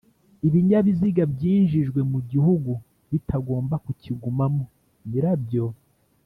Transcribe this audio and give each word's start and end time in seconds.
Ibinyabiziga 0.47 1.23
byinjijwe 1.33 1.99
mu 2.11 2.19
gihugu 2.31 2.71
bitagomba 3.11 3.75
kukigumamo 3.85 4.63
nyirabyo 5.09 5.65